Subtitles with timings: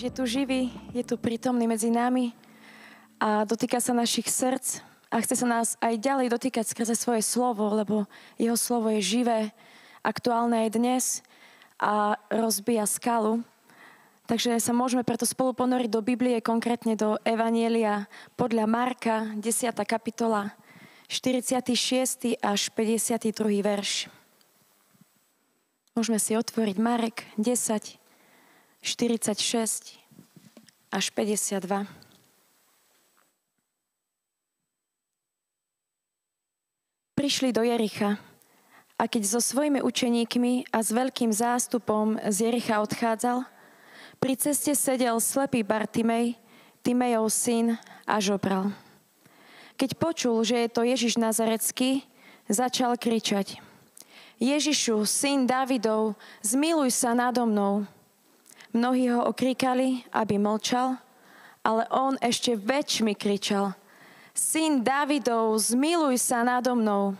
[0.00, 0.62] Ježiš je tu živý,
[0.96, 2.32] je tu prítomný medzi nami
[3.20, 4.80] a dotýka sa našich srdc
[5.12, 8.08] a chce sa nás aj ďalej dotýkať skrze svoje slovo, lebo
[8.40, 9.52] jeho slovo je živé,
[10.00, 11.04] aktuálne aj dnes
[11.76, 13.44] a rozbíja skalu.
[14.24, 18.08] Takže sa môžeme preto spolu ponoriť do Biblie, konkrétne do Evanielia
[18.40, 19.68] podľa Marka, 10.
[19.84, 20.56] kapitola,
[21.12, 22.40] 46.
[22.40, 23.36] až 52.
[23.60, 24.08] verš.
[25.92, 27.99] Môžeme si otvoriť Marek 10,
[28.80, 30.00] 46
[30.88, 31.86] až 52.
[37.12, 38.16] Prišli do Jericha
[38.96, 43.44] a keď so svojimi učeníkmi a s veľkým zástupom z Jericha odchádzal,
[44.20, 46.36] pri ceste sedel slepý Bartimej,
[46.80, 47.76] Timejov syn
[48.08, 48.72] a žobral.
[49.76, 52.04] Keď počul, že je to Ježiš Nazarecký,
[52.48, 53.60] začal kričať.
[54.40, 57.84] Ježišu, syn Davidov, zmiluj sa nado mnou.
[58.70, 60.94] Mnohí ho okríkali, aby mlčal,
[61.66, 63.74] ale on ešte väčšmi kričal.
[64.30, 67.18] Syn Davidov, zmiluj sa nado mnou.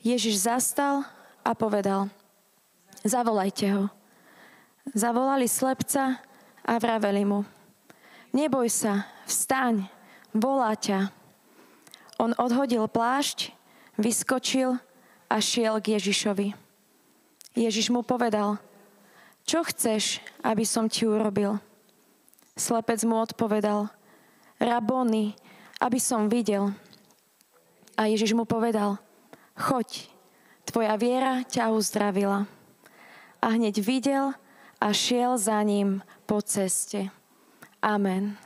[0.00, 1.04] Ježiš zastal
[1.44, 2.08] a povedal,
[3.04, 3.84] zavolajte ho.
[4.96, 6.22] Zavolali slepca
[6.64, 7.44] a vraveli mu,
[8.32, 9.84] neboj sa, vstaň,
[10.32, 11.12] volá ťa.
[12.16, 13.52] On odhodil plášť,
[14.00, 14.80] vyskočil
[15.28, 16.56] a šiel k Ježišovi.
[17.58, 18.56] Ježiš mu povedal,
[19.50, 21.58] čo chceš, aby som ti urobil?
[22.54, 23.90] Slepec mu odpovedal,
[24.62, 25.34] Rabony,
[25.82, 26.70] aby som videl.
[27.98, 29.02] A Ježiš mu povedal,
[29.58, 30.06] choď,
[30.62, 32.46] tvoja viera ťa uzdravila.
[33.42, 34.38] A hneď videl
[34.78, 37.10] a šiel za ním po ceste.
[37.82, 38.38] Amen.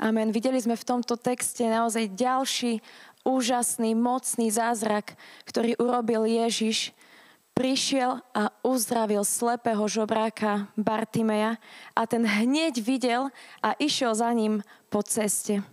[0.00, 0.32] Amen.
[0.32, 2.80] Videli sme v tomto texte naozaj ďalší
[3.20, 5.12] úžasný, mocný zázrak,
[5.44, 6.96] ktorý urobil Ježiš
[7.58, 11.58] prišiel a uzdravil slepého žobráka Bartimeja
[11.90, 15.66] a ten hneď videl a išiel za ním po ceste.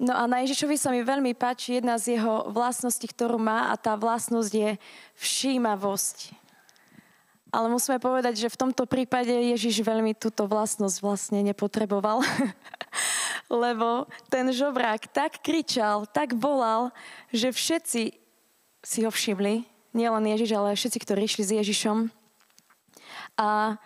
[0.00, 3.76] No a na Ježišovi sa mi veľmi páči jedna z jeho vlastností, ktorú má a
[3.76, 4.70] tá vlastnosť je
[5.20, 6.32] všímavosť.
[7.52, 12.24] Ale musíme povedať, že v tomto prípade Ježiš veľmi túto vlastnosť vlastne nepotreboval.
[13.52, 16.90] Lebo ten žobrák tak kričal, tak volal,
[17.28, 18.02] že všetci
[18.80, 22.12] si ho všimli nielen Ježiš, ale všetci, ktorí išli s Ježišom.
[23.38, 23.78] A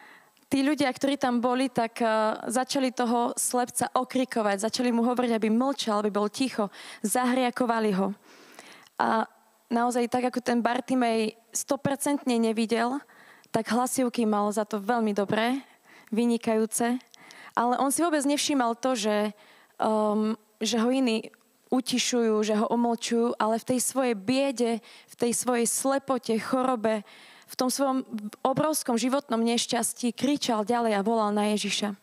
[0.48, 5.48] tí ľudia, ktorí tam boli, tak uh, začali toho slepca okrikovať, začali mu hovoriť, aby
[5.52, 6.72] mlčal, aby bol ticho,
[7.04, 8.16] zahriakovali ho.
[8.98, 9.28] A
[9.68, 12.98] naozaj tak, ako ten Bartimej 100% nevidel,
[13.52, 15.60] tak hlasivky mal za to veľmi dobré,
[16.08, 17.00] vynikajúce,
[17.58, 19.16] ale on si vôbec nevšímal to, že,
[19.82, 21.32] um, že ho iní
[21.68, 27.04] utišujú, že ho omlčujú, ale v tej svojej biede, v tej svojej slepote, chorobe,
[27.48, 28.04] v tom svojom
[28.44, 31.96] obrovskom životnom nešťastí kričal ďalej a volal na Ježiša.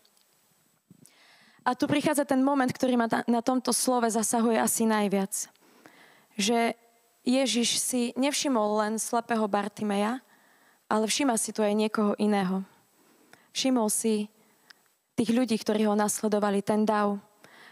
[1.66, 5.50] A tu prichádza ten moment, ktorý ma na tomto slove zasahuje asi najviac.
[6.38, 6.78] Že
[7.26, 10.22] Ježiš si nevšimol len slepého Bartimeja,
[10.86, 12.62] ale všíma si tu aj niekoho iného.
[13.50, 14.30] Všimol si
[15.18, 17.18] tých ľudí, ktorí ho nasledovali, ten dav,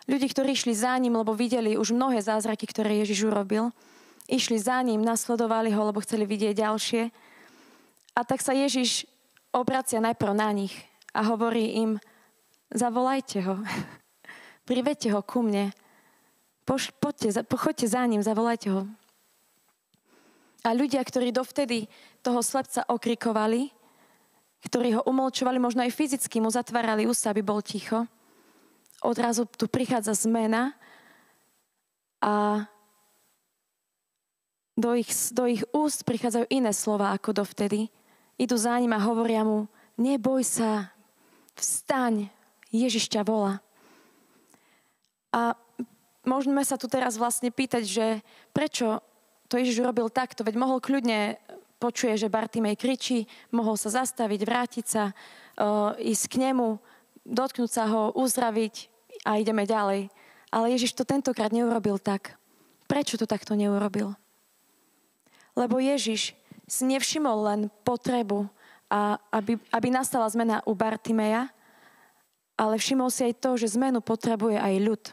[0.04, 3.72] Ľudí, ktorí išli za ním, lebo videli už mnohé zázraky, ktoré Ježiš urobil.
[4.28, 7.02] Išli za ním, nasledovali ho, lebo chceli vidieť ďalšie.
[8.14, 9.08] A tak sa Ježiš
[9.56, 10.76] obracia najprv na nich
[11.16, 12.02] a hovorí im,
[12.74, 13.56] zavolajte ho,
[14.70, 15.72] privedte ho ku mne,
[16.64, 18.88] Poš, poďte, pochoďte za ním, zavolajte ho.
[20.64, 21.92] A ľudia, ktorí dovtedy
[22.24, 23.68] toho slepca okrikovali,
[24.64, 28.08] ktorí ho umolčovali, možno aj fyzicky mu zatvárali ústa, aby bol ticho,
[29.04, 30.74] odrazu tu prichádza zmena
[32.24, 32.66] a
[34.74, 37.94] do ich, do ich úst prichádzajú iné slova ako dovtedy.
[38.42, 39.70] Idú za ním a hovoria mu,
[40.02, 40.90] neboj sa,
[41.54, 42.34] vstaň,
[42.74, 43.62] Ježiš ťa volá.
[45.30, 45.54] A
[46.26, 48.06] môžeme sa tu teraz vlastne pýtať, že
[48.50, 49.06] prečo
[49.46, 51.38] to Ježiš urobil takto, veď mohol kľudne
[51.78, 56.80] počuje, že Bartimej kričí, mohol sa zastaviť, vrátiť sa, uh, ísť k nemu,
[57.28, 58.93] dotknúť sa ho, uzdraviť,
[59.24, 60.12] a ideme ďalej.
[60.54, 62.38] Ale Ježiš to tentokrát neurobil tak.
[62.86, 64.14] Prečo to takto neurobil?
[65.58, 66.38] Lebo Ježiš
[66.68, 68.48] si nevšimol len potrebu,
[68.94, 71.50] a aby, aby nastala zmena u Bartimeja,
[72.54, 75.04] ale všimol si aj to, že zmenu potrebuje aj ľud,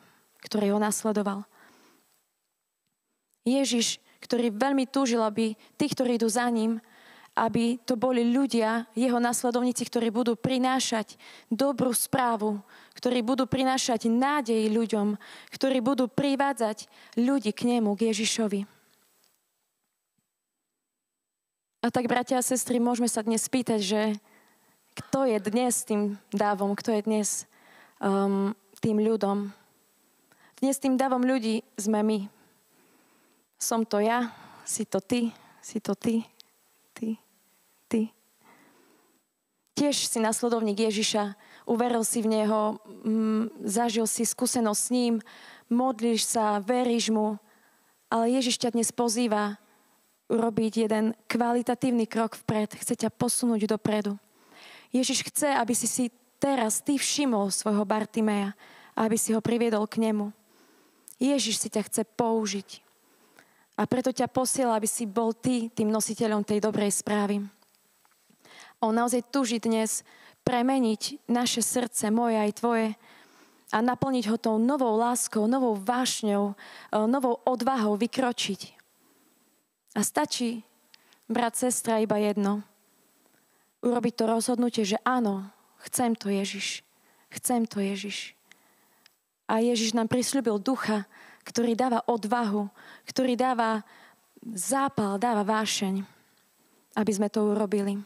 [0.45, 1.49] ktorý ho nasledoval.
[3.49, 6.77] Ježiš, ktorý veľmi túžil, aby tí, ktorí idú za ním,
[7.39, 11.15] aby to boli ľudia, jeho nasledovníci, ktorí budú prinášať
[11.49, 12.59] dobrú správu,
[12.99, 15.15] ktorí budú prinášať nádej ľuďom,
[15.55, 18.67] ktorí budú privádzať ľudí k nemu, k Ježišovi.
[21.81, 24.01] A tak, bratia a sestry, môžeme sa dnes spýtať, že
[25.01, 27.29] kto je dnes tým dávom, kto je dnes
[28.05, 28.53] um,
[28.85, 29.49] tým ľudom.
[30.61, 32.19] Dnes tým davom ľudí sme my.
[33.57, 34.29] Som to ja,
[34.69, 35.33] si to ty,
[35.65, 36.21] si to ty,
[36.95, 37.19] ty,
[37.89, 38.11] ty.
[39.75, 41.35] Tiež si nasledovník Ježiša,
[41.65, 42.77] uveril si v Neho,
[43.07, 45.15] mm, zažil si skúsenosť s ním,
[45.73, 47.41] modlíš sa, veríš mu,
[48.13, 49.57] ale Ježiš ťa dnes pozýva
[50.31, 52.77] urobiť jeden kvalitatívny krok vpred.
[52.79, 54.19] Chce ťa posunúť dopredu.
[54.91, 56.05] Ježiš chce, aby si si
[56.43, 58.55] teraz ty všimol svojho Bartimeja
[59.01, 60.29] aby si ho priviedol k nemu.
[61.17, 62.85] Ježiš si ťa chce použiť.
[63.81, 67.41] A preto ťa posiela, aby si bol ty tým nositeľom tej dobrej správy.
[68.85, 70.05] On naozaj tuží dnes
[70.45, 72.93] premeniť naše srdce, moje aj tvoje,
[73.71, 76.59] a naplniť ho tou novou láskou, novou vášňou,
[77.07, 78.77] novou odvahou vykročiť
[79.95, 80.63] a stačí,
[81.31, 82.67] brat, sestra, iba jedno.
[83.83, 85.47] Urobiť to rozhodnutie, že áno,
[85.87, 86.83] chcem to Ježiš.
[87.31, 88.35] Chcem to Ježiš.
[89.47, 91.07] A Ježiš nám prislúbil ducha,
[91.45, 92.69] ktorý dáva odvahu,
[93.09, 93.83] ktorý dáva
[94.41, 96.05] zápal, dáva vášeň,
[96.97, 98.01] aby sme to urobili.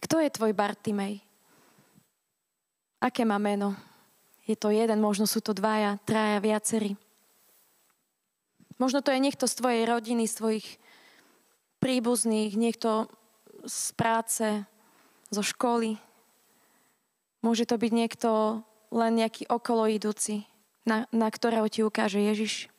[0.00, 1.18] Kto je tvoj Bartimej?
[3.02, 3.74] Aké má meno?
[4.46, 6.94] Je to jeden, možno sú to dvaja, traja, viacerí.
[8.78, 10.66] Možno to je niekto z tvojej rodiny, z tvojich
[11.80, 13.10] príbuzných, niekto
[13.66, 14.46] z práce,
[15.32, 15.98] zo školy.
[17.42, 18.30] Môže to byť niekto
[18.96, 20.48] len nejaký okolo idúci,
[20.88, 22.72] na, na ktorého ti ukáže Ježiš.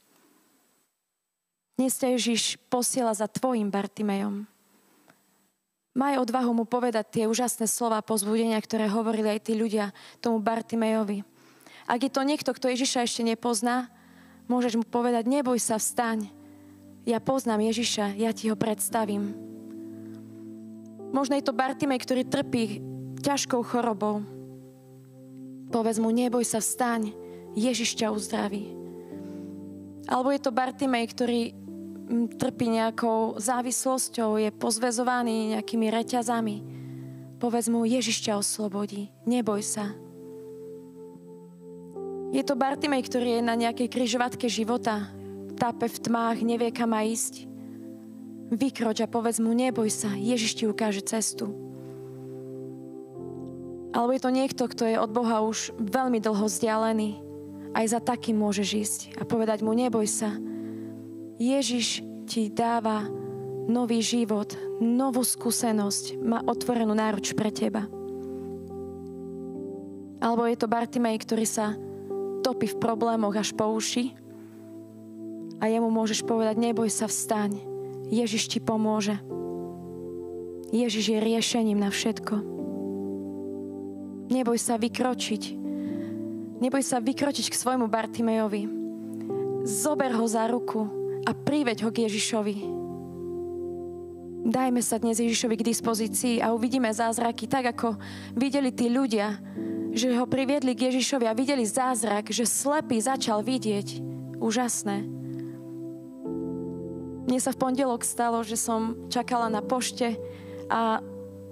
[1.78, 4.50] Dnes ťa Ježiš posiela za tvojim Bartimejom.
[5.94, 11.22] Maj odvahu mu povedať tie úžasné slova pozbudenia, ktoré hovorili aj tí ľudia tomu Bartimejovi.
[11.86, 13.94] Ak je to niekto, kto Ježiša ešte nepozná,
[14.48, 16.32] Môžeš mu povedať, neboj sa, vstaň.
[17.04, 19.36] Ja poznám Ježiša, ja ti ho predstavím.
[21.12, 22.80] Možno je to Bartimej, ktorý trpí
[23.20, 24.24] ťažkou chorobou.
[25.68, 27.12] Povedz mu, neboj sa, vstaň.
[27.58, 28.72] Ježiš ťa uzdraví.
[30.08, 36.58] Alebo je to Bartimej, ktorý mm, trpí nejakou závislosťou, je pozvezovaný nejakými reťazami.
[37.42, 39.12] Povedz mu, Ježiš ťa oslobodí.
[39.28, 39.92] Neboj sa.
[42.32, 45.12] Je to Bartimej, ktorý je na nejakej kryžovatke života,
[45.58, 47.50] tápe v tmách, nevie kam má ísť.
[48.54, 51.67] Vykroč a povedz mu, neboj sa, Ježiš ti ukáže cestu.
[53.96, 57.24] Alebo je to niekto, kto je od Boha už veľmi dlho vzdialený.
[57.72, 60.34] Aj za takým môžeš ísť a povedať mu, neboj sa.
[61.38, 63.06] Ježiš ti dáva
[63.68, 67.86] nový život, novú skúsenosť, má otvorenú náruč pre teba.
[70.18, 71.78] Alebo je to Bartimej, ktorý sa
[72.42, 74.18] topí v problémoch až po uši
[75.62, 77.62] a jemu môžeš povedať, neboj sa, vstaň.
[78.08, 79.20] Ježiš ti pomôže.
[80.72, 82.57] Ježiš je riešením na všetko.
[84.28, 85.44] Neboj sa vykročiť.
[86.58, 88.68] Neboj sa vykročiť k svojmu Bartimejovi.
[89.64, 90.84] Zober ho za ruku
[91.24, 92.56] a priveď ho k Ježišovi.
[94.48, 98.00] Dajme sa dnes Ježišovi k dispozícii a uvidíme zázraky, tak ako
[98.32, 99.36] videli tí ľudia,
[99.92, 104.04] že ho priviedli k Ježišovi a videli zázrak, že slepý začal vidieť.
[104.40, 105.04] Úžasné.
[107.28, 110.16] Mne sa v pondelok stalo, že som čakala na pošte
[110.72, 111.04] a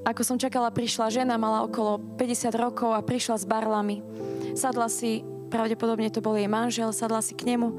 [0.06, 4.06] ako som čakala, prišla žena, mala okolo 50 rokov a prišla s barlami.
[4.54, 7.76] Sadla si, pravdepodobne to bol jej manžel, sadla si k nemu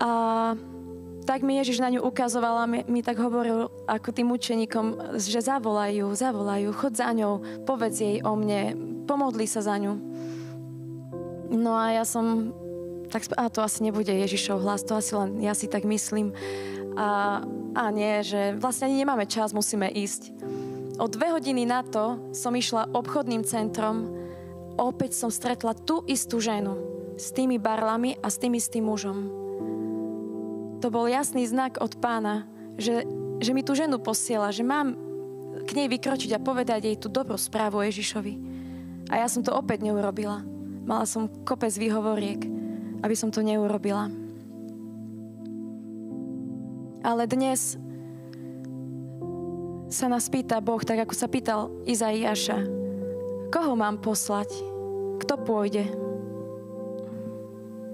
[0.00, 0.10] a
[1.28, 5.44] tak mi Ježiš na ňu ukazoval a mi, mi tak hovoril ako tým učeníkom, že
[5.44, 8.74] zavolajú, zavolajú, chod za ňou, povedz jej o mne,
[9.04, 9.94] pomodli sa za ňu.
[11.52, 12.56] No a ja som,
[13.12, 16.32] tak a to asi nebude Ježišov hlas, to asi len ja si tak myslím.
[16.96, 17.44] A,
[17.76, 20.32] a nie, že vlastne ani nemáme čas, musíme ísť.
[21.00, 24.12] O dve hodiny na to som išla obchodným centrom,
[24.76, 26.76] opäť som stretla tú istú ženu
[27.16, 29.32] s tými barlami a s tým istým mužom.
[30.84, 32.44] To bol jasný znak od pána,
[32.76, 33.08] že,
[33.40, 34.92] že mi tú ženu posiela, že mám
[35.64, 38.34] k nej vykročiť a povedať jej tú dobrú správu Ježišovi.
[39.08, 40.44] A ja som to opäť neurobila.
[40.84, 42.44] Mala som kopec výhovoriek,
[43.00, 44.12] aby som to neurobila.
[47.00, 47.80] Ale dnes
[49.90, 52.62] sa nás pýta Boh, tak ako sa pýtal Izaiáša,
[53.50, 54.46] koho mám poslať?
[55.18, 55.90] Kto pôjde?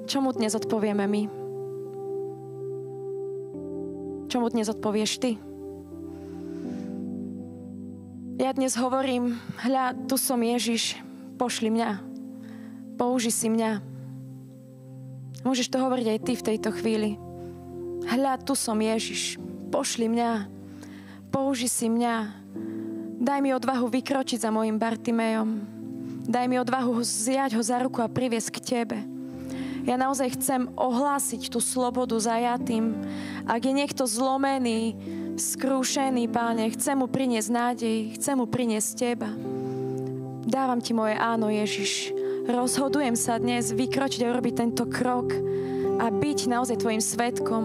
[0.04, 1.22] Čo mu dnes odpovieme my?
[4.28, 5.40] Čo mu dnes odpovieš ty?
[8.36, 11.00] Ja dnes hovorím, hľa, tu som Ježiš,
[11.40, 12.04] pošli mňa,
[13.00, 13.80] použi si mňa.
[15.48, 17.16] Môžeš to hovoriť aj ty v tejto chvíli.
[18.04, 19.40] Hľa, tu som Ježiš,
[19.72, 20.55] pošli mňa,
[21.36, 22.32] použi si mňa.
[23.20, 25.68] Daj mi odvahu vykročiť za mojim Bartimejom.
[26.24, 28.98] Daj mi odvahu zjať ho za ruku a priviesť k Tebe.
[29.84, 32.96] Ja naozaj chcem ohlásiť tú slobodu zajatým.
[33.44, 34.96] Ak je niekto zlomený,
[35.36, 39.28] skrúšený, páne, chcem mu priniesť nádej, chcem mu priniesť Teba.
[40.48, 42.16] Dávam Ti moje áno, Ježiš.
[42.48, 45.36] Rozhodujem sa dnes vykročiť a urobiť tento krok
[46.00, 47.64] a byť naozaj Tvojim svetkom.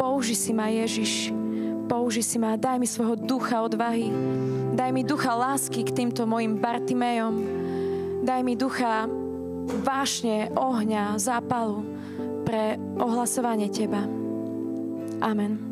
[0.00, 1.39] Použi si ma, Ježiš.
[1.90, 4.06] Použi si ma, daj mi svojho ducha odvahy.
[4.78, 7.34] Daj mi ducha lásky k týmto mojim Bartimejom.
[8.22, 9.10] Daj mi ducha
[9.82, 11.82] vášne, ohňa, zápalu
[12.46, 14.06] pre ohlasovanie Teba.
[15.18, 15.69] Amen.